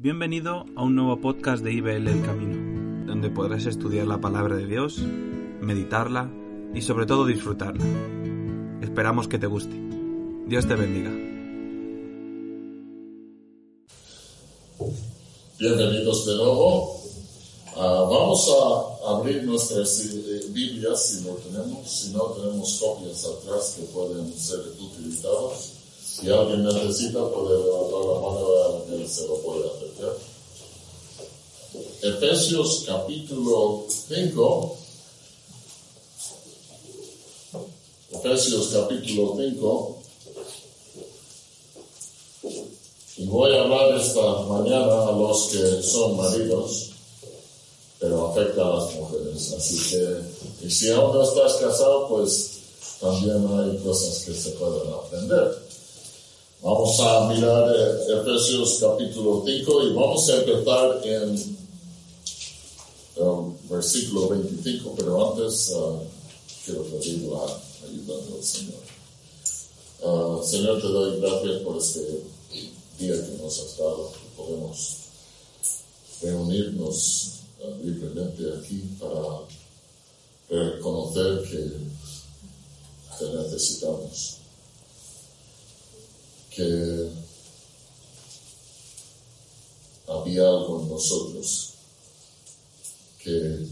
[0.00, 4.64] Bienvenido a un nuevo podcast de IBL El Camino, donde podrás estudiar la palabra de
[4.64, 4.98] Dios,
[5.60, 6.30] meditarla
[6.72, 7.84] y sobre todo disfrutarla.
[8.80, 9.74] Esperamos que te guste.
[10.46, 11.10] Dios te bendiga.
[15.58, 17.02] Bienvenidos de nuevo.
[17.74, 23.74] Ah, vamos a abrir nuestras eh, Biblias si lo tenemos, si no tenemos copias atrás
[23.76, 25.72] que pueden ser utilizadas.
[26.00, 29.87] Si alguien necesita, puede levantar la mano y se lo puede
[32.02, 34.76] Efesios capítulo 5.
[38.12, 39.98] Efesios capítulo 5.
[43.16, 46.90] Y voy a hablar esta mañana a los que son maridos,
[47.98, 49.52] pero afecta a las mujeres.
[49.52, 52.60] Así que, y si aún no estás casado, pues
[53.00, 55.67] también hay cosas que se pueden aprender.
[56.60, 61.56] Vamos a mirar eh, Efesios capítulo 5 y vamos a empezar en
[63.14, 66.00] um, versículo 25, pero antes uh,
[66.64, 67.44] quiero pedir la
[67.86, 68.82] ayuda del Señor.
[70.02, 72.24] Uh, Señor, te doy gracias por este
[72.98, 74.96] día que nos has dado, que podemos
[76.20, 79.42] reunirnos uh, libremente aquí para
[80.50, 81.70] reconocer que
[83.16, 84.38] te necesitamos
[86.58, 87.08] que
[90.08, 91.74] había algo en nosotros
[93.22, 93.64] que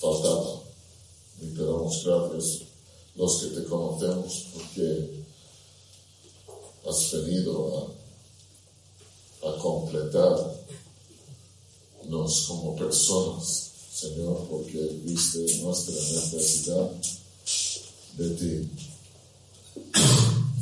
[0.00, 0.62] faltaba.
[1.40, 2.62] Y te damos gracias
[3.14, 5.22] los que te conocemos porque
[6.88, 7.94] has venido
[9.44, 10.56] a, a completarnos
[12.48, 16.90] como personas, Señor, porque viste nuestra necesidad
[18.16, 18.68] de ti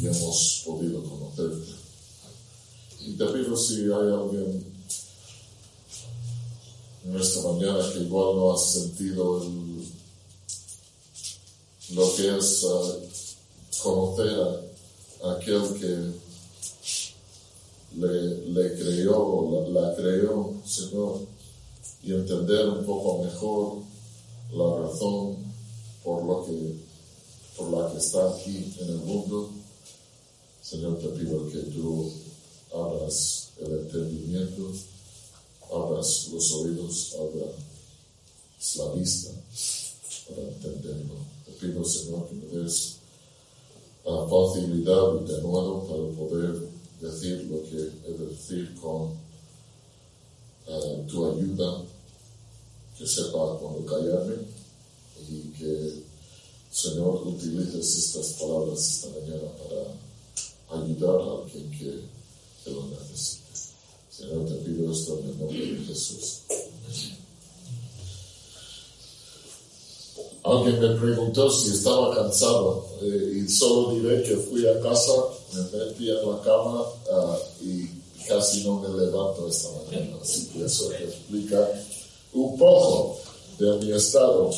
[0.00, 1.72] y hemos podido conocerte.
[3.00, 4.76] Y te pido si hay alguien
[7.04, 9.46] en esta mañana que igual no ha sentido
[11.90, 13.00] lo que es uh,
[13.82, 14.40] conocer
[15.22, 16.12] a, aquel que
[17.96, 21.20] le, le creyó la, la creyó, Señor,
[22.02, 23.78] y entender un poco mejor
[24.52, 25.36] la razón
[26.04, 26.76] por lo que
[27.56, 29.50] por la que está aquí en el mundo
[30.68, 32.12] Señor, te pido que tú
[32.74, 34.72] abras el entendimiento,
[35.72, 37.54] abras los oídos, abras
[38.74, 39.30] la vista
[40.28, 41.14] para entenderlo.
[41.44, 42.96] Te pido, Señor, que me des
[44.04, 46.68] la facilidad y de nuevo para poder
[47.00, 49.12] decir lo que he de decir con
[50.66, 51.84] uh, tu ayuda,
[52.98, 54.34] que sepa cuando callarme
[55.30, 56.02] y que,
[56.72, 60.05] Señor, utilices estas palabras esta mañana para
[60.70, 62.00] ayudar a alguien que,
[62.64, 63.46] que lo necesite.
[64.10, 66.40] Señor, te pido esto en el nombre de Jesús.
[70.42, 75.12] Alguien me preguntó si estaba cansado eh, y solo diré que fui a casa,
[75.52, 77.90] me metí en la cama uh, y
[78.28, 80.16] casi no me levanto esta mañana.
[80.22, 81.68] Así que eso explica
[82.32, 83.18] un poco
[83.58, 84.50] de mi estado.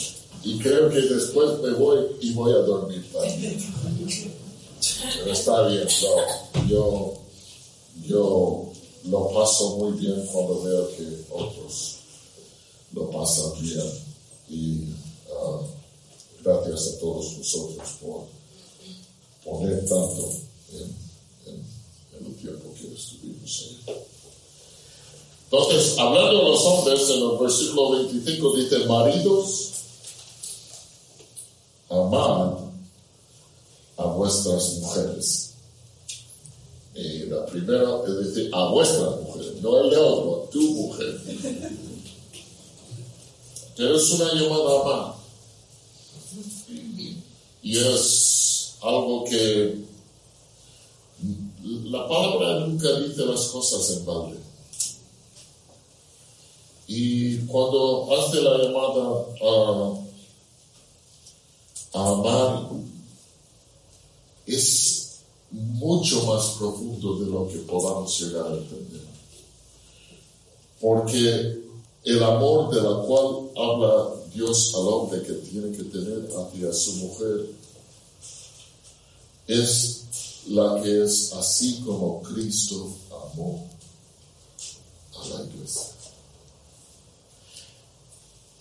[0.45, 3.59] Y creo que después me voy y voy a dormir también.
[5.27, 5.89] Está bien,
[6.69, 7.15] yo,
[8.07, 8.73] yo
[9.05, 11.97] lo paso muy bien cuando veo que otros
[12.93, 13.91] lo pasan bien.
[14.49, 14.95] Y
[15.31, 15.65] uh,
[16.43, 18.25] gracias a todos vosotros por
[19.45, 20.31] poner tanto
[20.73, 20.97] en,
[21.47, 23.97] en, el tiempo que estuvimos ahí.
[25.51, 29.71] Entonces, hablando de los hombres, en el versículo 25 dice, maridos,
[31.89, 32.68] amad
[33.99, 35.45] a vuestras mujeres.
[36.95, 41.21] La primera es decir, a vuestra mujer, no el de otro, tu mujer.
[43.77, 45.15] Que es una llamada amar.
[47.63, 49.85] Y es algo que
[51.63, 54.39] la palabra nunca dice las cosas en balde.
[56.89, 59.95] Y cuando hace la llamada a,
[61.99, 62.69] a amar,
[64.49, 65.09] es
[65.51, 69.03] mucho más profundo de lo que podamos llegar a entender.
[70.81, 71.63] Porque
[72.05, 76.93] el amor de la cual habla Dios al hombre que tiene que tener hacia su
[76.97, 77.51] mujer
[79.47, 80.05] es
[80.49, 83.69] la que es así como Cristo amó
[85.15, 85.83] a la iglesia.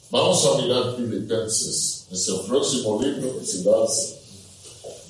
[0.09, 4.16] Vamos a mirar Filipenses, es el próximo libro, si das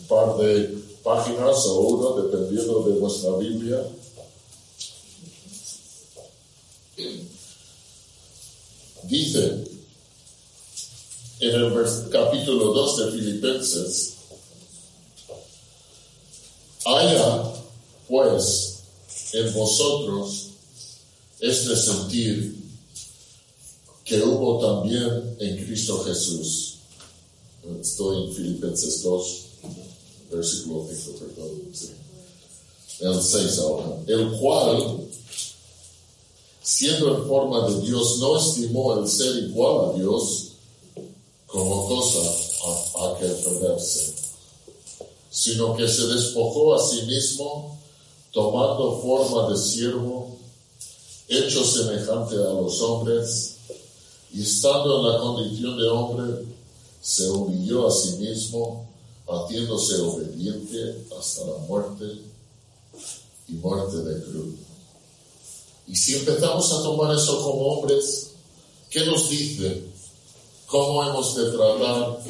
[0.07, 3.83] par de páginas o uno, dependiendo de vuestra Biblia.
[9.03, 9.63] Dice
[11.39, 14.13] en el capítulo 2 de Filipenses,
[16.83, 17.53] haya
[18.07, 18.79] pues
[19.33, 20.47] en vosotros
[21.39, 22.55] este sentir
[24.03, 26.75] que hubo también en Cristo Jesús.
[27.81, 29.43] Estoy en Filipenses 2
[30.31, 31.61] versículo 5, perdón.
[31.73, 31.91] sí.
[32.99, 33.97] El 6 ahora.
[34.07, 35.07] El cual,
[36.63, 40.47] siendo en forma de Dios, no estimó el ser igual a Dios
[41.45, 44.13] como cosa a, a que perderse,
[45.29, 47.77] sino que se despojó a sí mismo,
[48.31, 50.35] tomando forma de siervo,
[51.27, 53.55] hecho semejante a los hombres,
[54.33, 56.45] y estando en la condición de hombre,
[57.01, 58.86] se humilló a sí mismo,
[59.27, 62.05] haciéndose obediente hasta la muerte
[63.47, 64.55] y muerte de cruz.
[65.87, 68.31] Y si empezamos a tomar eso como hombres,
[68.89, 69.83] ¿qué nos dice?
[70.65, 72.21] ¿Cómo hemos de tratar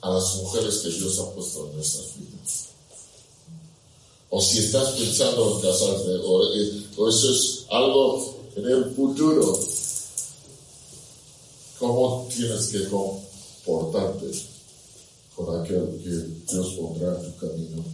[0.00, 2.66] a las mujeres que Dios ha puesto en nuestras vidas?
[4.30, 9.58] O si estás pensando en casarte, o, eh, o eso es algo en el futuro,
[11.78, 14.57] ¿cómo tienes que comportarte
[15.38, 17.84] con aquel que Dios pondrá en tu camino?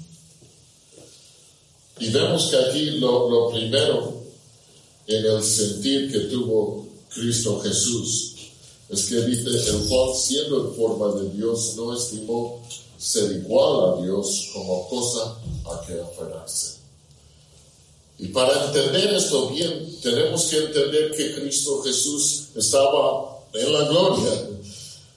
[2.00, 4.14] Y vemos que aquí lo, lo primero
[5.06, 8.34] en el sentir que tuvo Cristo Jesús
[8.88, 12.62] es que dice, el cual siendo en forma de Dios no estimó
[12.98, 15.36] ser igual a Dios como cosa
[15.66, 16.78] a que aferrarse.
[18.18, 24.48] Y para entender esto bien, tenemos que entender que Cristo Jesús estaba en la gloria,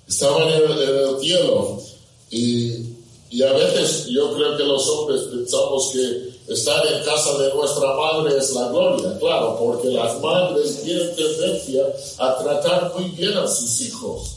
[0.08, 1.82] estaba en el, en el cielo.
[2.30, 2.96] Y,
[3.44, 8.38] a veces yo creo que los hombres pensamos que estar en casa de nuestra madre
[8.38, 11.84] es la gloria, claro, porque las madres tienen tendencia
[12.18, 14.32] a tratar muy bien a sus hijos.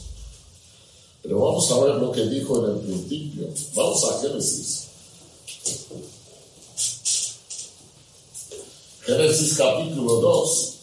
[1.23, 3.47] Pero vamos a ver lo que dijo en el principio.
[3.75, 4.87] Vamos a Génesis.
[9.05, 10.80] Génesis capítulo 2.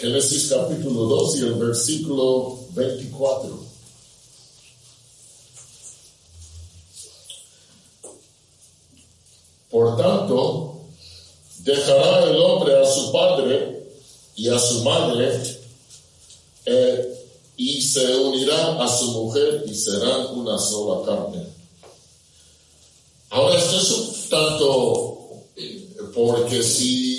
[0.00, 3.64] Génesis capítulo 2 y el versículo 24.
[9.70, 10.80] Por tanto,
[11.58, 13.92] dejará el hombre a su padre
[14.36, 15.38] y a su madre
[16.64, 17.26] eh,
[17.58, 21.46] y se unirá a su mujer y serán una sola carne.
[23.28, 25.18] Ahora esto es un tanto
[25.56, 27.09] eh, porque si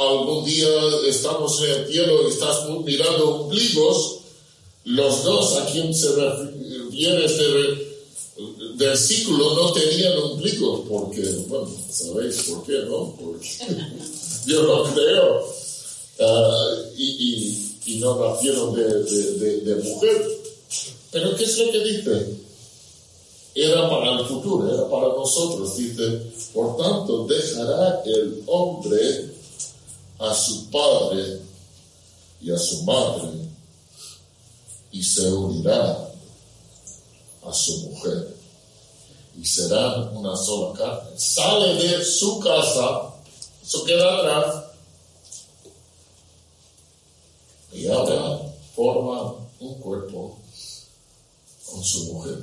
[0.00, 0.68] algún día
[1.08, 4.18] estamos en el cielo y estás mirando ombligos,
[4.84, 7.92] los dos a quien se refiere este
[8.76, 13.14] versículo no tenían ombligos, porque, bueno, sabéis por qué, ¿no?
[13.20, 13.48] Porque
[14.46, 15.62] yo no creo.
[16.18, 20.40] Uh, y, y, y, no nacieron de, de, de, de, mujer.
[21.10, 22.36] Pero ¿qué es lo que dice?
[23.54, 25.76] Era para el futuro, era para nosotros.
[25.76, 26.20] Dice,
[26.52, 29.31] por tanto, dejará el hombre
[30.22, 31.40] a su padre
[32.40, 33.30] y a su madre
[34.92, 36.10] y se unirá
[37.44, 38.36] a su mujer
[39.40, 41.18] y serán una sola carne.
[41.18, 43.14] Sale de su casa,
[43.62, 44.64] eso queda atrás,
[47.72, 50.38] y ahora forma un cuerpo
[51.66, 52.38] con su mujer.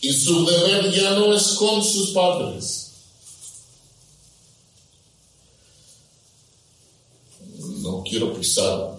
[0.00, 2.85] Y su deber ya no es con sus padres.
[7.86, 8.96] No quiero pisar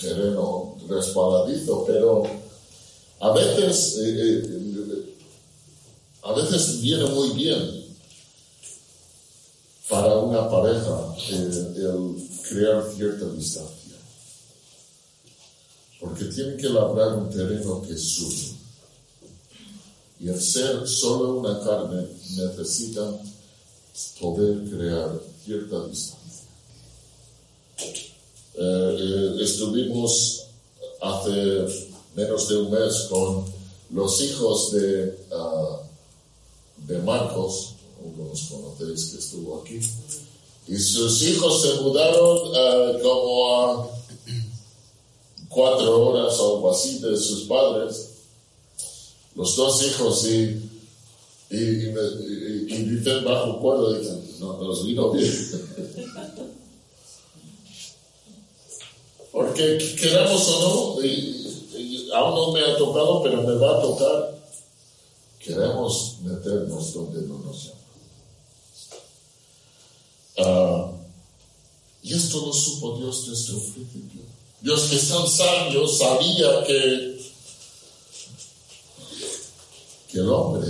[0.00, 2.22] terreno resbaladizo, pero
[3.20, 5.16] a veces, eh, eh,
[6.22, 7.84] a veces viene muy bien
[9.90, 12.16] para una pareja eh, el
[12.48, 13.96] crear cierta distancia.
[16.00, 18.54] Porque tienen que labrar un terreno que es suyo.
[20.20, 23.20] Y el ser solo una carne necesita
[24.18, 26.47] poder crear cierta distancia.
[29.40, 30.44] Estuvimos
[31.00, 31.66] hace
[32.14, 33.44] menos de un mes con
[33.90, 39.80] los hijos de, uh, de Marcos, algunos conocéis que estuvo aquí,
[40.66, 43.90] y sus hijos se mudaron uh, como a
[45.48, 48.10] cuatro horas o algo así de sus padres,
[49.34, 50.70] los dos hijos, y,
[51.50, 51.86] y,
[52.68, 55.32] y, bajo cuerdo, dicen, no, nos vino bien.
[59.58, 64.38] Porque queramos o no, y, aún no me ha tocado, pero me va a tocar
[65.40, 67.78] queremos meternos donde no nos llaman.
[70.38, 70.92] Ah,
[72.02, 74.22] y esto lo supo Dios desde el principio.
[74.60, 77.20] Dios que es tan sabio sabía que,
[80.12, 80.68] que el hombre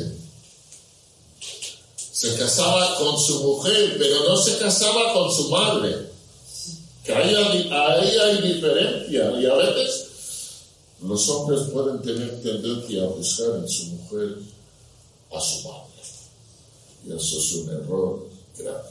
[2.12, 6.08] se casaba con su mujer, pero no se casaba con su madre.
[7.08, 7.34] Que ahí,
[7.72, 10.08] ahí hay diferencia y a veces
[11.00, 14.36] los hombres pueden tener tendencia a buscar en su mujer
[15.32, 15.88] a su madre.
[17.06, 18.90] Y eso es un error grave.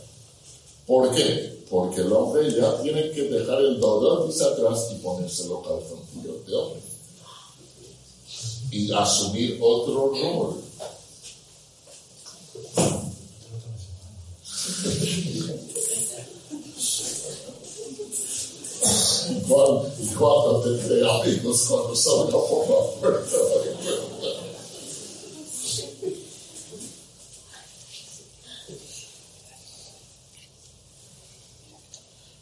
[0.87, 1.59] ¿Por qué?
[1.69, 6.55] Porque el hombre ya tiene que dejar el dolor atrás y ponerse los calzoncillos de
[6.55, 6.81] hombre.
[8.71, 10.55] Y asumir otro rol.
[19.47, 23.37] ¿Y cuando tendré amigos cuando salga por la puerta?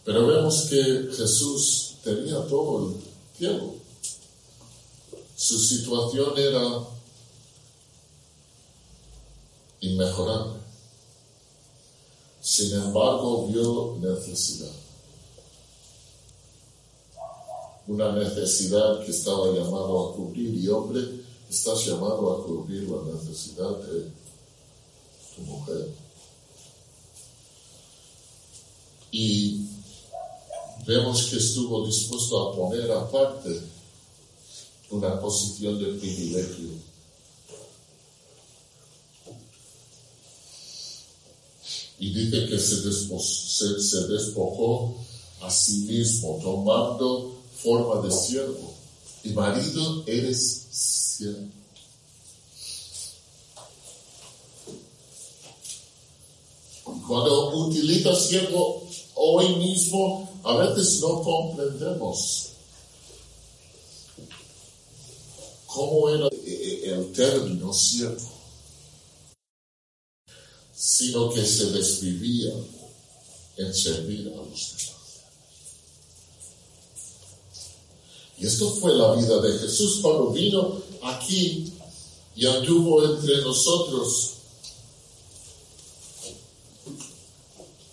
[0.04, 2.96] Pero vemos que Jesús tenía todo el
[3.38, 3.76] tiempo.
[5.36, 6.88] Su situación era
[9.82, 10.60] inmejorable.
[12.42, 14.85] Sin embargo, vio necesidad.
[17.88, 21.01] Una necesidad que estaba llamado a cubrir y hombre,
[21.50, 24.10] estás llamado a cubrir la necesidad de
[25.36, 25.94] tu mujer.
[29.12, 29.68] Y
[30.86, 33.62] vemos que estuvo dispuesto a poner aparte
[34.89, 36.70] una posición de privilegio.
[41.98, 44.96] Y dice que se, despojó
[45.42, 47.35] a sí mismo, tomando
[47.66, 48.74] forma de siervo.
[49.24, 51.50] Y marido, eres siervo.
[57.08, 62.50] Cuando utiliza siervo hoy mismo, a veces no comprendemos
[65.66, 68.32] cómo era el término siervo,
[70.76, 72.54] sino que se desvivía
[73.58, 74.95] en servir a los demás.
[78.38, 81.74] Y esto fue la vida de Jesús cuando vino aquí
[82.36, 84.32] y anduvo entre nosotros.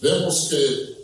[0.01, 1.03] Vemos que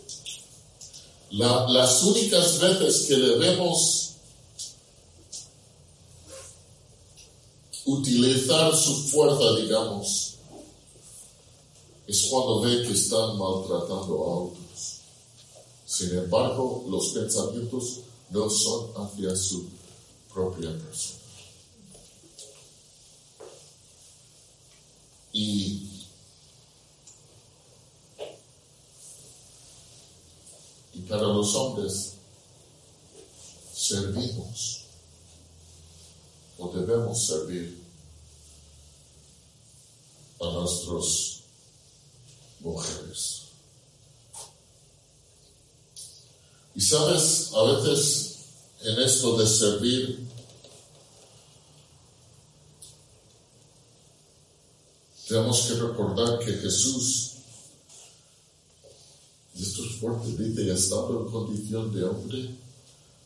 [1.31, 4.09] las únicas veces que debemos
[7.85, 10.35] utilizar su fuerza, digamos,
[12.07, 14.99] es cuando ve que están maltratando a otros.
[15.85, 19.69] Sin embargo, los pensamientos no son hacia su
[20.33, 21.19] propia persona.
[25.31, 25.89] Y
[30.93, 32.13] y para los hombres
[33.73, 34.81] servimos
[36.57, 37.81] o debemos servir
[40.41, 41.41] a nuestras
[42.59, 43.48] mujeres.
[46.75, 48.37] Y sabes, a veces
[48.81, 50.27] en esto de servir,
[55.27, 57.29] tenemos que recordar que Jesús
[59.59, 62.55] y esto es fuerte, dice, estando en condición de hombre,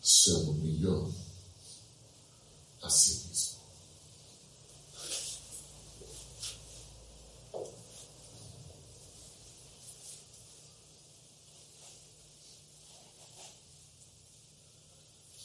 [0.02, 1.08] se humilló
[2.82, 3.54] a sí mismo.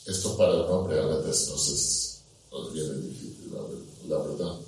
[0.09, 3.53] Esto para el hombre a veces nos, viene difícil,
[4.09, 4.59] la, verdad.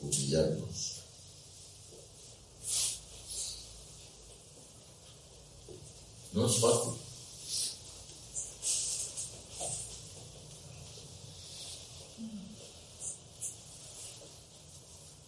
[0.00, 0.94] Humillarnos.
[6.32, 6.92] No es fácil.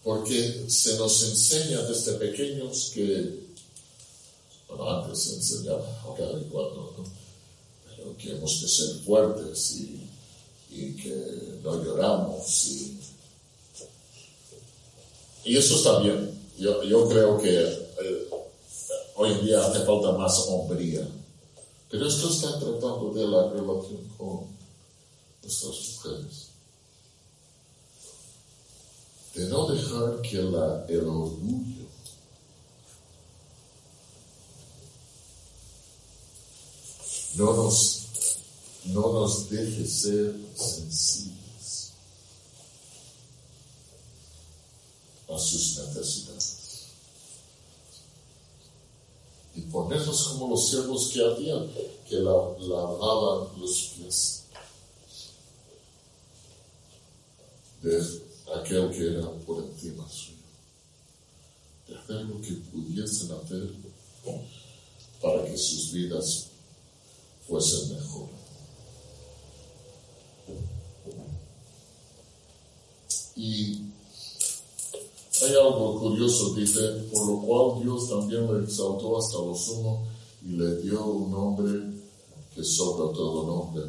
[0.03, 3.47] Porque se nos enseña desde pequeños que,
[4.67, 6.86] bueno, antes se enseñaba, ahora igual no,
[8.19, 10.03] que hemos que ser fuertes y,
[10.97, 12.67] que no lloramos.
[12.67, 12.99] Y,
[15.45, 16.39] y eso está bien.
[16.59, 18.27] Yo, yo creo que eh,
[19.19, 21.09] Hoy en día hace falta más hombría.
[21.89, 24.47] Pero esto está tratando de la relación con
[25.43, 26.49] nuestras mujeres.
[29.35, 31.87] De no dejar que la, el orgullo
[37.37, 38.06] no nos,
[38.89, 41.37] no nos deje ser sensibles.
[45.29, 46.57] a sus necesidades.
[49.55, 51.69] Y ponernos como los siervos que habían,
[52.09, 54.43] que lavaban los pies
[57.83, 58.23] de
[58.55, 60.37] aquel que era por encima suyo.
[61.89, 63.71] De hacer lo que pudiesen hacer
[65.23, 66.47] para que sus vidas
[67.49, 68.29] fuesen mejor.
[73.37, 73.83] Y
[75.43, 76.81] hay algo curioso, dice,
[77.13, 80.09] por lo cual Dios también le exaltó hasta lo sumo
[80.43, 81.97] y le dio un nombre
[82.55, 83.85] que sobra todo nombre.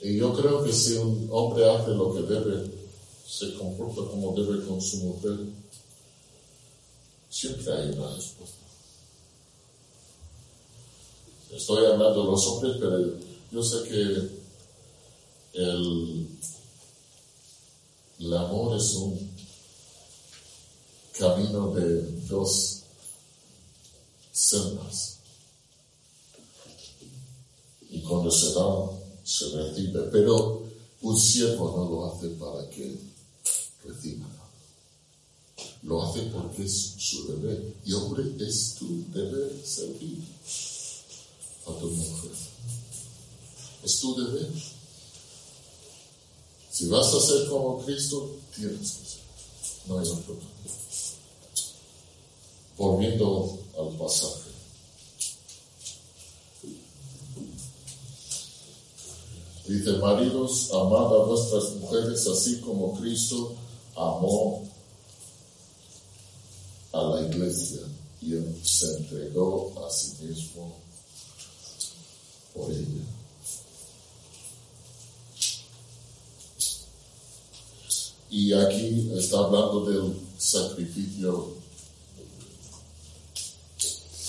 [0.00, 2.70] Y yo creo que si un hombre hace lo que debe,
[3.26, 5.38] se comporta como debe con su mujer,
[7.28, 8.64] siempre hay una respuesta.
[11.50, 12.98] Estoy hablando de los hombres, pero
[13.50, 14.44] yo sé que
[15.60, 16.28] el,
[18.18, 19.30] el amor es un
[21.18, 22.82] camino de dos
[24.32, 25.18] sendas.
[27.90, 28.90] Y cuando se da,
[29.24, 30.08] se recibe.
[30.10, 30.64] Pero
[31.02, 32.96] un siervo no lo hace para que
[33.84, 34.26] reciba
[35.82, 37.74] Lo hace porque es su deber.
[37.84, 40.24] Y hombre, es tu deber servir
[41.66, 42.32] a tu mujer.
[43.84, 44.50] Es tu deber.
[46.74, 49.20] Si vas a ser como Cristo, tienes que ser.
[49.86, 50.36] No hay otro
[52.76, 54.50] volviendo al pasaje.
[59.68, 63.54] Dice, maridos, amad a vuestras mujeres así como Cristo
[63.94, 64.68] amó
[66.92, 67.82] a la iglesia
[68.20, 68.32] y
[68.66, 70.74] se entregó a sí mismo
[72.52, 73.13] por ella.
[78.36, 81.54] Y aquí está hablando del sacrificio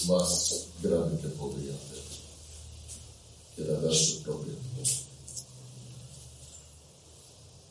[0.05, 2.03] más grande que podría hacer,
[3.55, 4.53] que era dar su propia.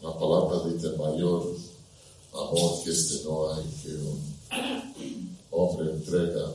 [0.02, 1.56] La palabra dice mayor
[2.32, 6.52] amor que este no hay, que un hombre entrega,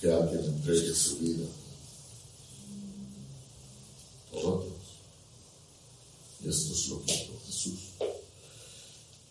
[0.00, 1.46] que alguien entregue su vida
[4.32, 4.72] por otros.
[6.42, 7.88] Y esto es lo que hizo Jesús.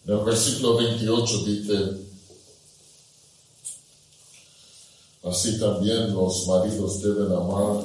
[0.08, 2.08] En el versículo 28 dice,
[5.24, 7.84] Así también los maridos deben amar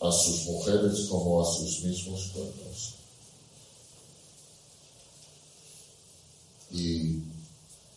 [0.00, 2.94] a sus mujeres como a sus mismos cuerpos.
[6.70, 7.18] Y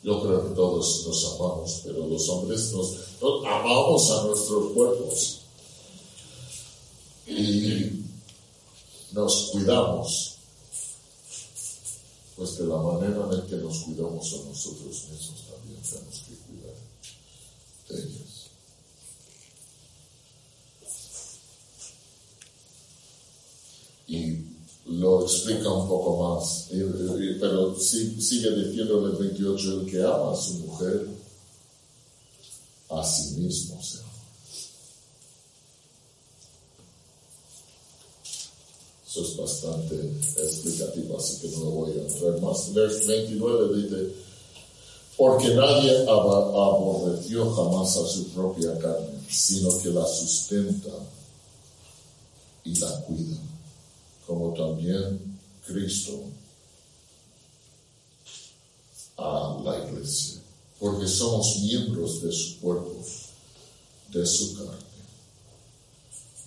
[0.04, 2.98] yo creo que todos nos amamos, pero los hombres nos,
[3.46, 5.40] amamos a nuestros cuerpos
[7.26, 8.04] y
[9.14, 10.35] nos cuidamos,
[12.36, 16.76] pues de la manera en que nos cuidamos a nosotros mismos también tenemos que cuidar
[17.90, 18.26] de ellos.
[24.08, 24.46] y
[24.86, 26.68] lo explica un poco más.
[27.40, 31.08] pero sigue diciendo en el 28, el que ama a su mujer,
[32.90, 34.15] a sí mismo se ama.
[39.16, 42.74] Eso es bastante explicativo, así que no lo voy a entrar más.
[42.74, 44.14] Verso 29 dice,
[45.16, 50.90] porque nadie aborreció jamás a su propia carne, sino que la sustenta
[52.66, 53.38] y la cuida
[54.28, 56.24] como también Cristo
[59.16, 60.42] a la iglesia,
[60.78, 62.98] porque somos miembros de su cuerpo,
[64.12, 64.74] de su carne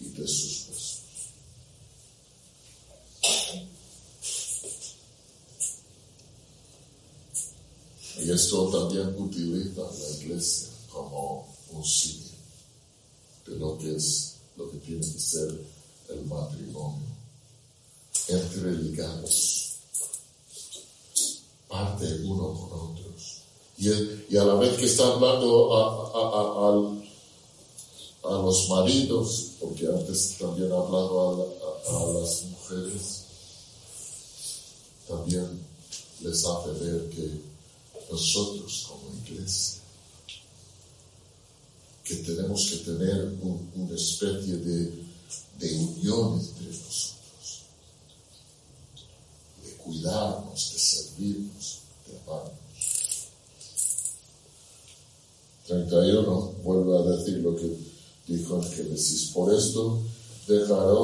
[0.00, 0.67] y de sus
[8.28, 12.36] Y esto también utiliza la iglesia como un signo
[13.46, 15.58] de lo que es, lo que tiene que ser
[16.10, 17.08] el matrimonio
[18.28, 19.76] entreligados,
[21.68, 23.38] parte uno con otros.
[23.78, 25.74] Y, a la vez que está hablando
[28.24, 31.48] a, los maridos, porque antes también ha hablado
[31.88, 33.22] a, las mujeres,
[35.08, 35.66] también
[36.20, 37.57] les hace ver que
[38.10, 39.80] nosotros como iglesia,
[42.04, 43.34] que tenemos que tener
[43.74, 45.04] una especie de,
[45.58, 47.18] de unión entre nosotros
[49.88, 52.52] cuidarnos, de servirnos, de amarnos.
[55.66, 57.76] 31 vuelve a decir lo que
[58.26, 59.30] dijo Génesis.
[59.32, 60.00] Por esto
[60.46, 60.94] dejará,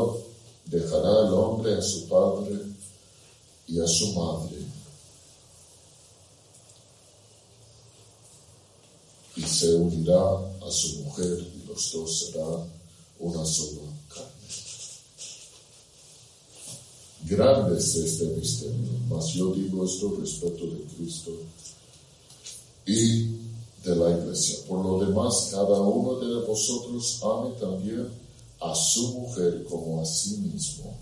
[0.66, 2.58] dejará el hombre a su padre
[3.68, 4.83] y a su madre
[9.46, 12.68] se unirá a su mujer y los dos serán
[13.18, 14.30] una sola carne.
[17.24, 21.30] Grande es este misterio, mas yo digo esto respecto de Cristo
[22.86, 23.24] y
[23.82, 24.58] de la iglesia.
[24.68, 28.08] Por lo demás, cada uno de vosotros ame también
[28.60, 30.96] a su mujer como a sí mismo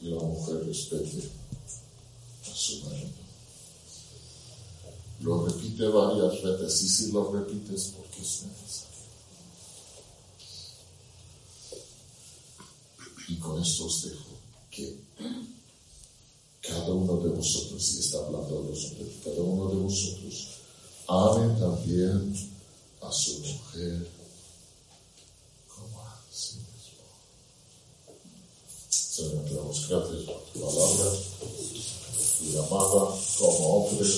[0.00, 1.28] y la mujer respete
[2.50, 3.19] a su marido.
[5.20, 8.90] Lo repite varias veces y si lo repites porque es necesario.
[13.28, 14.30] Y con esto os dejo
[14.70, 14.98] que
[16.62, 20.48] cada uno de vosotros, y está hablando a los hombres, cada uno de vosotros
[21.06, 22.50] ame también
[23.02, 24.08] a su mujer
[25.68, 27.04] como a sí mismo.
[28.88, 31.12] Señor, te damos gracias por tu palabra
[32.42, 34.08] y amada como hombre